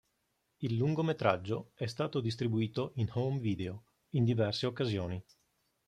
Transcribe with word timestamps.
Il 0.61 0.77
lungometraggio 0.77 1.73
è 1.75 1.85
stato 1.85 2.21
distribuito 2.21 2.93
in 2.95 3.07
home 3.13 3.37
video 3.37 3.83
in 4.13 4.23
diverse 4.23 4.65
occasioni. 4.65 5.23